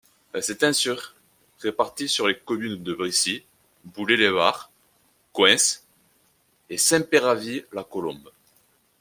[0.33, 1.13] Elle s'étend sur
[1.59, 3.43] répartis sur les communes de Bricy,
[3.85, 4.71] Boulay-les-Barres,
[5.31, 5.85] Coinces
[6.71, 8.31] et Saint-Péravy-la-Colombe.